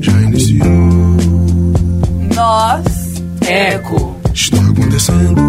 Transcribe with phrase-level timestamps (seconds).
[0.00, 0.66] Já iniciou,
[2.34, 2.84] Nós.
[3.46, 4.14] Eco.
[4.34, 5.40] está acontecendo.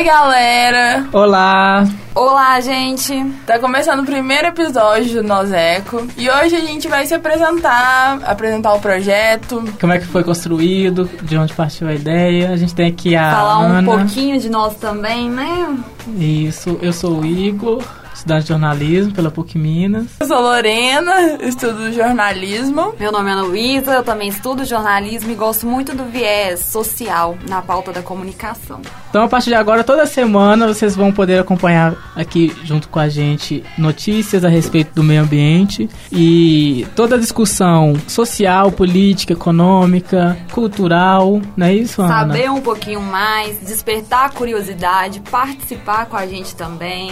[0.00, 1.06] Oi, galera.
[1.12, 1.86] Olá.
[2.14, 3.22] Olá, gente!
[3.46, 6.08] Tá começando o primeiro episódio do Nós Eco.
[6.16, 9.62] E hoje a gente vai se apresentar, apresentar o projeto.
[9.78, 11.04] Como é que foi construído?
[11.20, 12.48] De onde partiu a ideia?
[12.50, 13.98] A gente tem aqui a Falar um Ana.
[13.98, 15.76] pouquinho de nós também, né?
[16.16, 16.78] Isso.
[16.80, 17.84] Eu sou o Igor,
[18.20, 20.06] estudante de jornalismo pela PUC Minas.
[20.20, 22.94] Eu sou Lorena, estudo jornalismo.
[22.98, 27.62] Meu nome é Luísa, eu também estudo jornalismo e gosto muito do viés social na
[27.62, 28.80] pauta da comunicação.
[29.08, 33.08] Então, a partir de agora, toda semana, vocês vão poder acompanhar aqui junto com a
[33.08, 41.40] gente notícias a respeito do meio ambiente e toda a discussão social, política, econômica, cultural,
[41.56, 42.34] não é isso, Ana?
[42.34, 47.10] Saber um pouquinho mais, despertar a curiosidade, participar com a gente também.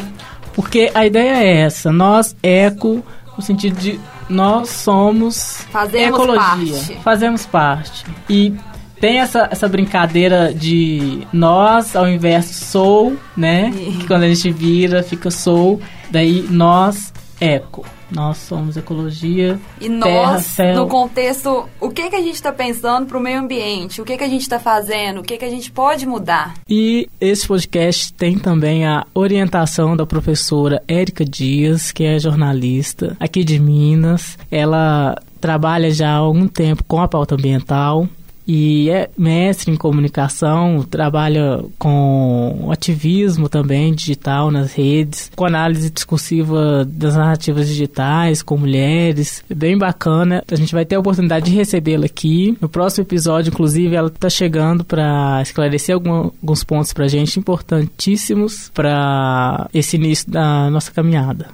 [0.59, 3.01] Porque a ideia é essa, nós, eco,
[3.37, 6.42] no sentido de nós somos Fazemos ecologia.
[6.75, 6.98] parte.
[7.05, 8.05] Fazemos parte.
[8.28, 8.53] E
[9.01, 13.73] tem essa, essa brincadeira de nós ao invés de sou, né?
[13.73, 15.81] E- Que quando a gente vira, fica sou.
[16.11, 17.86] Daí nós, eco.
[18.11, 19.59] Nós somos ecologia.
[19.81, 20.77] E terra, nós, céu.
[20.77, 24.01] no contexto, o que, que a gente está pensando para o meio ambiente?
[24.01, 25.20] O que, que a gente está fazendo?
[25.20, 26.55] O que, que a gente pode mudar?
[26.69, 33.45] E esse podcast tem também a orientação da professora Érica Dias, que é jornalista aqui
[33.45, 34.39] de Minas.
[34.51, 38.09] Ela trabalha já há algum tempo com a pauta ambiental
[38.49, 46.83] e é mestre em comunicação, trabalha com ativismo também digital nas redes, com análise discursiva
[46.87, 49.45] das narrativas digitais, com mulheres.
[49.51, 50.43] É bem bacana.
[50.51, 52.57] A gente vai ter a oportunidade de recebê-la aqui.
[52.59, 58.71] No próximo episódio, inclusive, ela está chegando para esclarecer alguns pontos para a gente importantíssimos
[58.73, 61.49] para esse início da nossa caminhada.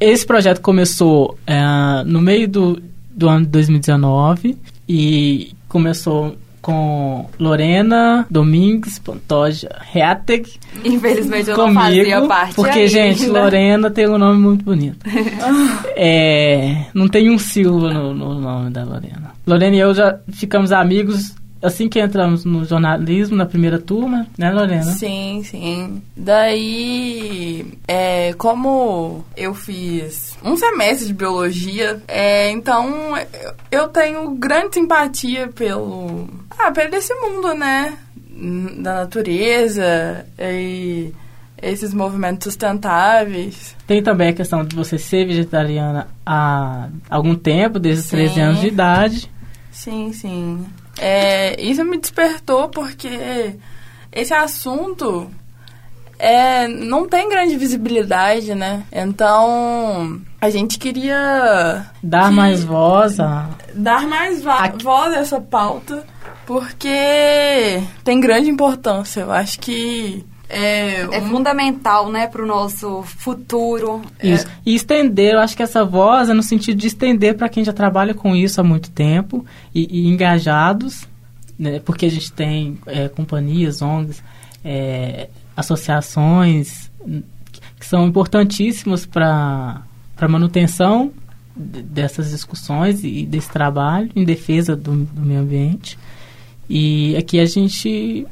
[0.00, 4.56] Esse projeto começou eh, no meio do, do ano de 2019
[4.92, 10.50] e começou com Lorena Domingues Pantoja Reateg
[10.84, 12.88] Infelizmente eu não comigo, fazia parte porque ainda.
[12.88, 14.98] gente, Lorena tem um nome muito bonito.
[15.96, 19.32] é, não tem um Silva no, no nome da Lorena.
[19.46, 24.50] Lorena e eu já ficamos amigos assim que entramos no jornalismo na primeira turma, né,
[24.50, 24.82] Lorena?
[24.82, 26.02] Sim, sim.
[26.16, 33.14] Daí, é, como eu fiz um semestre de biologia, é, então
[33.70, 36.28] eu- tenho grande simpatia pelo.
[36.58, 37.96] Ah, pelo esse mundo, né?
[38.78, 41.12] Da natureza e
[41.60, 43.76] esses movimentos sustentáveis.
[43.86, 48.16] Tem também a questão de você ser vegetariana há algum tempo, desde os Sim.
[48.16, 49.30] 13 anos de idade.
[49.70, 50.64] Sim, sim.
[51.00, 53.54] É, isso me despertou porque
[54.12, 55.30] esse assunto
[56.18, 58.82] é, não tem grande visibilidade, né?
[58.92, 63.48] Então a gente queria Dar que- mais voz a...
[63.74, 66.04] dar mais Aqui- voz a essa pauta
[66.46, 69.20] porque tem grande importância.
[69.22, 74.02] Eu acho que é, É um- fundamental, né, pro nosso futuro.
[74.22, 74.46] Isso.
[74.66, 77.72] E estender, eu acho que essa voz é no sentido de estender para quem já
[77.72, 79.44] trabalha com isso há muito tempo
[79.74, 81.06] e, e engajados,
[81.58, 84.22] né, porque a gente tem é, companhias, ONGs,
[84.64, 86.90] é, associações
[87.78, 89.82] que- são importantíssimas para
[90.20, 91.12] a manutenção
[91.56, 95.98] de- dessas discussões e desse trabalho em defesa do, do meio ambiente.
[96.68, 98.26] E aqui a gente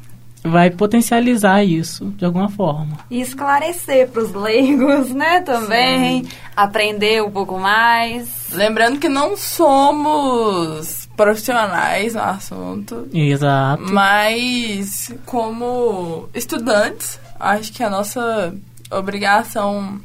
[0.48, 2.98] vai potencializar isso de alguma forma.
[3.10, 6.26] E esclarecer pros leigos, né, também.
[6.56, 8.28] Aprender um pouco mais.
[8.52, 13.08] lembrando que não somos profissionais no assunto.
[13.12, 13.82] Exato.
[13.92, 18.54] Mas, como estudantes, acho que a nossa
[18.90, 20.00] obrigação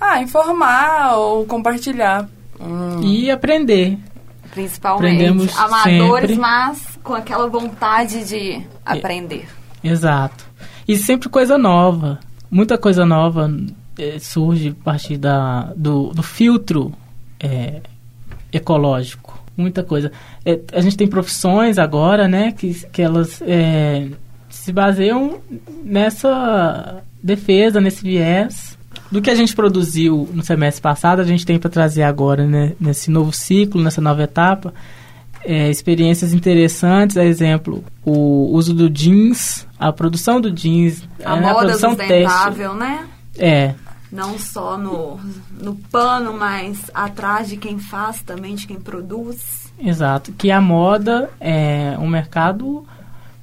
[0.00, 2.28] ah, informar ou compartilhar.
[2.60, 3.98] Hum, E aprender.
[4.52, 5.24] Principalmente.
[5.24, 6.36] Aprendemos Amadores, sempre.
[6.36, 9.48] mas com aquela vontade de aprender.
[9.82, 10.44] Exato.
[10.86, 12.20] E sempre coisa nova.
[12.50, 13.50] Muita coisa nova
[13.98, 16.92] eh, surge a partir da, do, do filtro
[17.40, 17.80] eh,
[18.52, 19.42] ecológico.
[19.56, 20.12] Muita coisa.
[20.44, 23.40] Eh, a gente tem profissões agora, né, que, que elas
[24.50, 25.40] se baseiam
[25.82, 28.78] nessa defesa, nesse viés.
[29.12, 32.72] Do que a gente produziu no semestre passado, a gente tem para trazer agora, né,
[32.80, 34.72] nesse novo ciclo, nessa nova etapa,
[35.44, 41.40] é, experiências interessantes, a exemplo, o uso do jeans, a produção do jeans, A é,
[41.42, 43.06] moda produção sustentável, né?
[43.38, 43.74] É,
[44.10, 45.20] Não só no,
[45.60, 49.70] no pano, mas atrás de quem faz também, de quem produz.
[49.78, 50.32] exato.
[50.32, 52.86] Que a moda é um mercado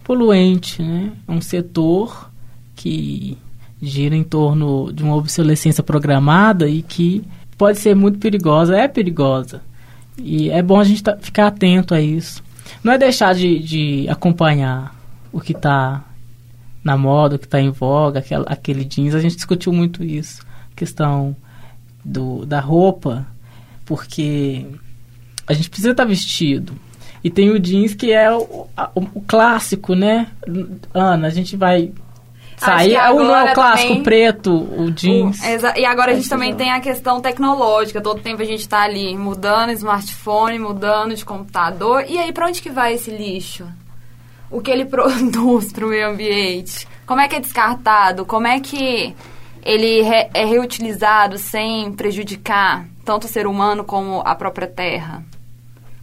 [0.04, 1.12] poluente, né?
[1.28, 2.32] Um setor
[2.76, 3.38] que
[3.82, 7.24] gira em torno de uma obsolescência programada e que
[7.58, 9.62] pode ser muito perigosa, é perigosa.
[10.18, 12.44] E é bom a gente tá, ficar atento a isso.
[12.84, 14.96] Não é deixar de, de acompanhar
[15.32, 16.04] o que está
[16.84, 19.16] na moda, o que está em voga, aquela, aquele jeans.
[19.16, 20.46] A gente discutiu muito isso,
[20.76, 21.36] questão
[22.04, 23.26] do, da roupa,
[23.86, 24.66] porque
[25.48, 26.74] a gente precisa estar tá vestido.
[27.24, 30.28] E tem o jeans que é o, o, o clássico, né?
[30.94, 31.92] Ana, a gente vai
[32.60, 32.96] sair.
[32.96, 35.40] É o é o clássico também, preto, o jeans.
[35.40, 38.02] O, e agora a gente também tem a questão tecnológica.
[38.02, 42.06] Todo tempo a gente está ali mudando smartphone, mudando de computador.
[42.08, 43.68] E aí, para onde que vai esse lixo?
[44.52, 46.88] O que ele produz para o meio ambiente?
[47.06, 48.26] Como é que é descartado?
[48.26, 49.16] Como é que
[49.64, 55.24] ele re, é reutilizado sem prejudicar tanto o ser humano como a própria terra?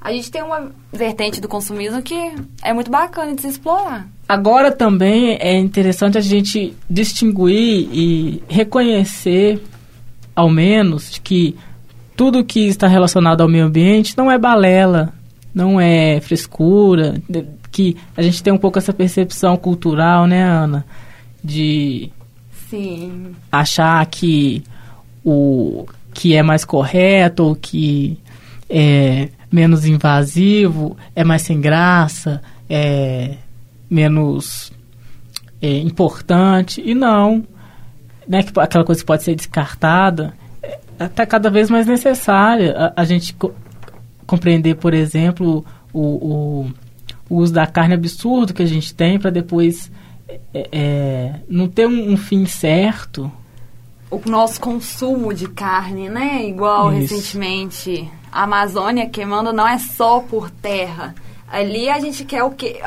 [0.01, 2.33] A gente tem uma vertente do consumismo que
[2.63, 4.07] é muito bacana de se explorar.
[4.29, 9.63] Agora também é interessante a gente distinguir e reconhecer,
[10.35, 11.57] ao menos, que
[12.17, 15.13] tudo que está relacionado ao meio ambiente não é balela,
[15.55, 17.23] não é frescura,
[17.71, 20.85] que a gente tem um pouco essa percepção cultural, né, Ana?
[21.45, 22.11] De
[22.69, 23.29] Sim.
[23.53, 24.65] achar que
[25.25, 28.19] o que é mais correto ou que
[28.69, 33.35] é menos invasivo é mais sem graça, é
[33.89, 34.73] menos
[35.61, 36.83] é, importante.
[36.85, 37.45] E não.
[38.27, 42.75] Né, que aquela coisa que pode ser descartada é até cada vez mais necessária.
[42.77, 43.55] A, a gente co
[44.27, 46.71] compreender, por exemplo, o, o,
[47.31, 49.89] o, uso da carne absurdo que a gente tem para depois
[50.53, 53.31] é, é, não ter um, um, fim certo.
[54.11, 56.45] O nosso consumo de carne, né?
[56.45, 57.15] Igual Isso.
[57.15, 61.15] recentemente a Amazônia queimando não é só por terra
[61.49, 62.81] Ali a gente quer o quê?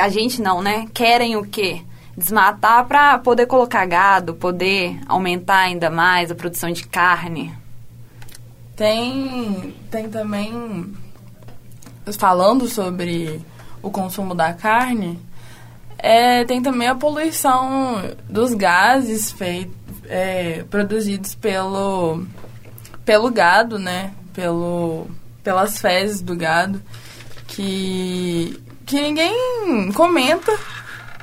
[0.00, 0.86] A gente não, né?
[0.94, 1.82] Querem o quê?
[2.16, 7.54] Desmatar para poder colocar gado, poder aumentar ainda mais a produção de carne.
[8.74, 10.94] Tem, tem também,
[12.18, 13.40] falando sobre
[13.82, 15.18] o consumo da carne,
[15.98, 19.74] é, tem também a poluição dos gases feitos,
[20.04, 22.24] é, produzidos pelo,
[23.04, 24.12] pelo gado, né?
[24.32, 25.06] Pelo,
[25.42, 26.80] pelas fezes do gado
[27.56, 30.52] que, que ninguém comenta,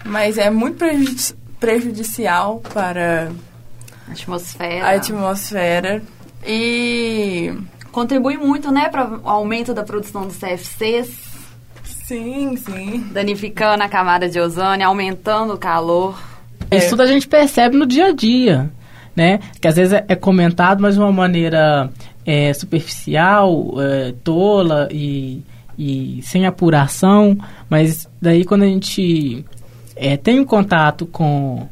[0.03, 3.31] mas é muito prejudici prejudicial para
[4.05, 4.85] a atmosfera.
[4.85, 6.03] A atmosfera.
[6.45, 7.53] E
[7.89, 11.09] contribui muito, né, para o aumento da produção dos CFCs.
[11.85, 13.07] Sim, sim.
[13.13, 16.21] Danificando a camada de ozônio, aumentando o calor.
[16.69, 18.69] Isso tudo a gente percebe no dia a dia,
[19.15, 19.39] né?
[19.61, 21.89] Que às vezes é, é comentado, mas de uma maneira
[22.25, 25.41] é, superficial, é, tola e
[25.77, 27.37] e sem apuração,
[27.69, 29.45] mas daí quando a gente
[29.95, 31.67] é, tem um contato com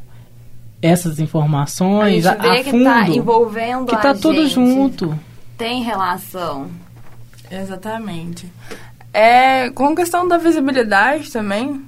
[0.80, 5.18] essas informações a, a, a fundo, tá envolvendo que está tudo junto.
[5.56, 6.68] Tem relação.
[7.50, 8.50] Exatamente.
[9.12, 11.84] É, com questão da visibilidade também,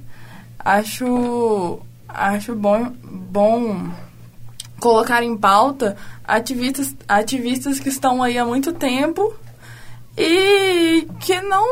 [0.59, 3.89] acho acho bom, bom
[4.79, 9.35] colocar em pauta ativistas, ativistas que estão aí há muito tempo
[10.17, 11.67] e que não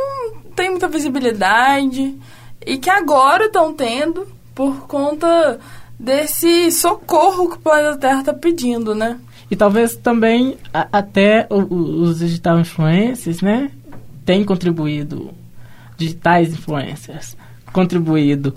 [0.54, 2.16] tem muita visibilidade.
[2.64, 5.58] E que agora estão tendo por conta
[5.98, 9.18] desse socorro que o planeta Terra está pedindo, né?
[9.50, 11.58] E talvez também a, até o,
[12.02, 13.70] os digital influencers, né,
[14.25, 15.30] têm contribuído,
[15.96, 17.37] digitais influencers,
[17.72, 18.54] contribuído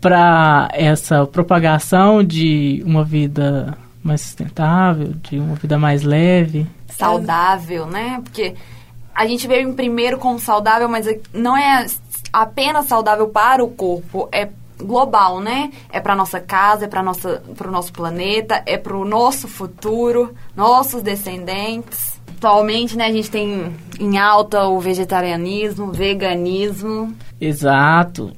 [0.00, 6.66] para essa propagação de uma vida mais sustentável, de uma vida mais leve
[7.00, 8.20] saudável, né?
[8.22, 8.54] Porque
[9.14, 11.86] a gente veio primeiro como saudável, mas não é
[12.32, 15.70] apenas saudável para o corpo, é global, né?
[15.92, 19.46] É para nossa casa, é para nossa para o nosso planeta, é para o nosso
[19.46, 22.18] futuro, nossos descendentes.
[22.36, 27.14] Atualmente, né, a gente tem em alta o vegetarianismo, o veganismo.
[27.38, 28.32] Exato.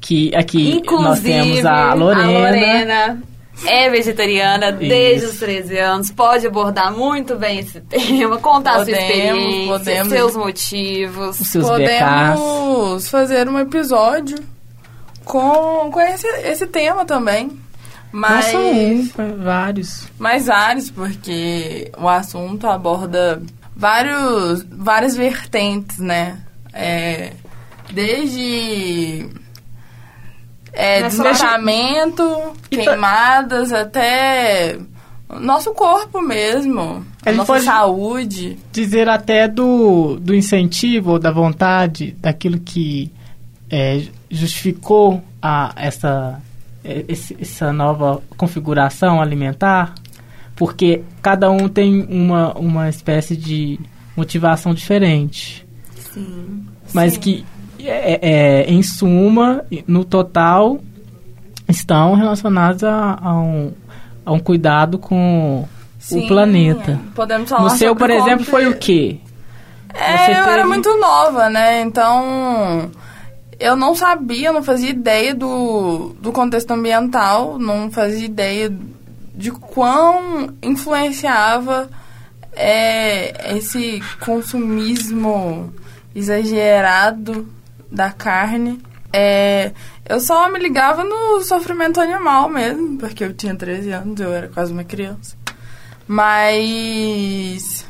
[0.00, 3.22] Que aqui Inclusive, nós temos a Lorena, a Lorena
[3.66, 4.78] é vegetariana Isso.
[4.78, 10.12] desde os 13 anos, pode abordar muito bem esse tema, contar podemos, sua experiência, podemos,
[10.12, 11.36] seus motivos.
[11.36, 14.38] Seus podemos fazer um episódio
[15.24, 17.50] com, com esse, esse tema também.
[18.10, 20.08] Mas, Não só um, vários.
[20.18, 23.42] Mais vários, porque o assunto aborda
[23.76, 26.38] vários, várias vertentes, né?
[26.72, 27.32] É,
[27.92, 29.28] desde
[30.72, 34.78] é, desmatamento, tá- queimadas, até
[35.28, 38.56] nosso corpo mesmo, a nossa saúde.
[38.72, 43.12] Dizer até do, do incentivo ou da vontade, daquilo que
[43.70, 46.40] é, justificou a essa,
[46.84, 49.94] é, essa nova configuração alimentar?
[50.56, 53.78] Porque cada um tem uma, uma espécie de
[54.16, 55.66] motivação diferente.
[56.12, 56.66] Sim.
[56.92, 57.20] Mas Sim.
[57.20, 57.44] que,
[57.86, 60.80] é, é, em suma, no total,
[61.68, 63.72] estão relacionados a, a um,
[64.24, 65.66] a um cuidado com
[65.98, 66.98] Sim, o planeta.
[67.14, 69.18] Podemos falar No seu, por exemplo, foi o quê?
[69.94, 71.80] É, Você eu era teve- muito nova, né?
[71.82, 72.90] Então,
[73.58, 78.72] eu não sabia, não fazia ideia do, do contexto ambiental, não fazia ideia
[79.34, 81.88] de quão influenciava
[82.54, 85.72] é, esse consumismo
[86.14, 87.46] exagerado
[87.90, 88.80] da carne.
[89.12, 89.72] É,
[90.08, 94.48] eu só me ligava no sofrimento animal mesmo, porque eu tinha 13 anos, eu era
[94.48, 95.36] quase uma criança.
[96.06, 97.86] Mas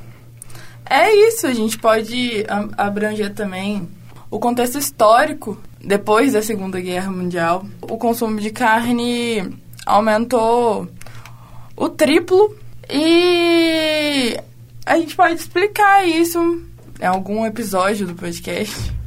[0.88, 2.44] é isso, a gente pode
[2.76, 3.88] abranger também
[4.30, 7.64] o contexto histórico depois da Segunda Guerra Mundial.
[7.82, 10.88] O consumo de carne aumentou
[11.76, 12.56] o triplo
[12.90, 14.36] e
[14.84, 16.62] a gente pode explicar isso
[17.00, 18.97] em algum episódio do podcast.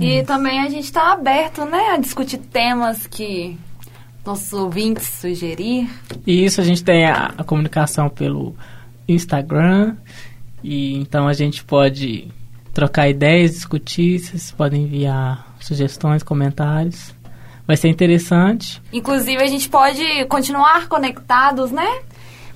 [0.00, 3.58] E também a gente tá aberto, né, a discutir temas que
[4.24, 5.88] nossos ouvintes sugerir.
[6.26, 8.54] E isso a gente tem a, a comunicação pelo
[9.08, 9.96] Instagram.
[10.62, 12.28] E então a gente pode
[12.72, 14.18] trocar ideias, discutir.
[14.18, 17.14] Vocês podem enviar sugestões, comentários.
[17.66, 18.82] Vai ser interessante.
[18.92, 22.00] Inclusive, a gente pode continuar conectados, né?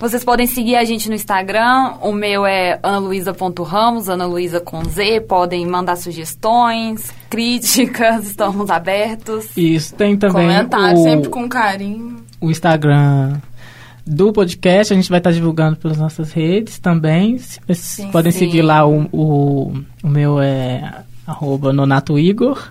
[0.04, 1.94] Vocês podem seguir a gente no Instagram.
[2.02, 5.22] O meu é analuisa.ramos, Ana Luísa com Z.
[5.22, 9.56] Podem mandar sugestões, críticas, estamos abertos.
[9.56, 12.18] Isso tem também Comentário o, sempre com carinho.
[12.38, 13.40] o Instagram
[14.06, 14.92] do podcast.
[14.92, 17.38] A gente vai estar divulgando pelas nossas redes também.
[17.38, 18.40] Vocês Sim, podem sim.
[18.40, 18.86] seguir lá.
[18.86, 22.62] O, o, o meu é arroba Nonato Igor.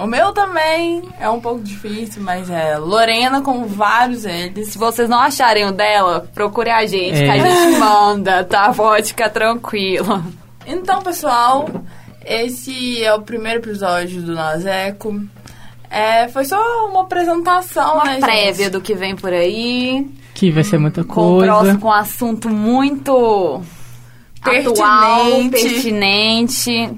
[0.00, 4.68] O meu também é um pouco difícil, mas é Lorena com vários L's.
[4.68, 7.40] Se vocês não acharem o dela, procure a gente, que a É.
[7.40, 8.72] gente manda, tá?
[8.72, 10.22] Pode ficar tranquilo.
[10.66, 11.68] Então, pessoal,
[12.24, 15.20] esse é o primeiro episódio do Naseco.
[15.90, 18.70] É, foi só uma apresentação, Uma né, prévia gente?
[18.70, 20.06] do que vem por aí.
[20.34, 21.46] Que vai ser muita Com, um coisa.
[21.52, 23.62] próximo- com um assunto muito
[24.42, 26.90] atual, Pertinente.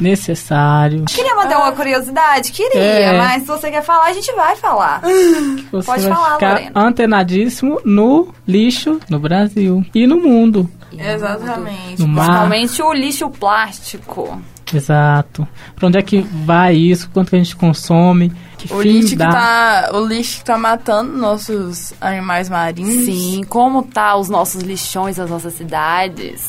[0.00, 1.04] Necessário.
[1.06, 2.52] Queria manter uma curiosidade?
[2.52, 3.18] Queria, É.
[3.18, 5.00] mas se você quer falar, a gente vai falar.
[5.00, 6.70] Você Pode vai falar, ficar Lorena.
[6.74, 10.68] antenadíssimo no lixo no Brasil e no mundo.
[10.96, 12.00] Exatamente.
[12.00, 12.24] No mar.
[12.48, 14.40] Principalmente o lixo plástico.
[14.72, 15.46] Exato.
[15.76, 17.08] Pra onde é que vai isso?
[17.12, 18.32] Quanto que a gente consome?
[18.58, 23.04] Que O lixo, que tá, o lixo que tá matando nossos animais marinhos.
[23.04, 26.48] Sim, como tá os nossos lixões das nossas cidades.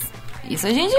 [0.49, 0.95] Isso a gente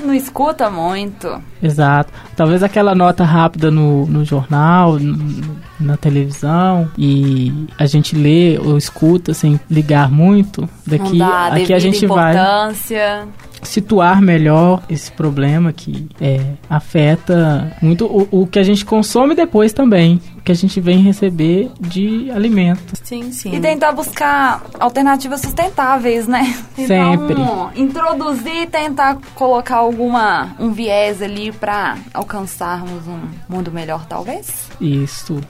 [0.00, 1.40] não escuta muito.
[1.62, 2.12] Exato.
[2.36, 5.42] Talvez aquela nota rápida no, no jornal, n-
[5.80, 10.68] na televisão, e a gente lê ou escuta sem ligar muito.
[10.86, 13.26] Daqui, não dá aqui a gente vai importância.
[13.62, 19.72] situar melhor esse problema que é, afeta muito o, o que a gente consome depois
[19.72, 20.20] também.
[20.38, 22.92] O que a gente vem receber de alimento.
[23.02, 23.52] Sim, sim.
[23.56, 26.54] E tentar buscar alternativas sustentáveis, né?
[26.76, 27.32] Sempre.
[27.32, 34.68] Então, introduzir e tentar colocar alguma um viés ali pra alcançarmos um mundo melhor, talvez.
[34.80, 35.40] Isso.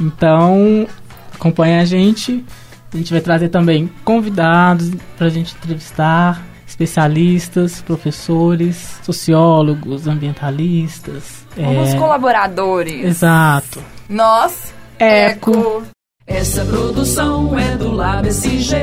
[0.00, 0.86] Então,
[1.34, 2.44] acompanha a gente.
[2.92, 11.46] A gente vai trazer também convidados pra gente entrevistar, especialistas, professores, sociólogos, ambientalistas.
[11.56, 13.04] Alguns é, colaboradores.
[13.04, 13.82] Exato.
[14.08, 15.82] Nós, Eco.
[16.26, 18.76] Essa produção é do Lab SG,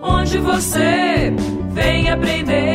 [0.00, 1.32] onde você
[1.72, 2.71] vem aprender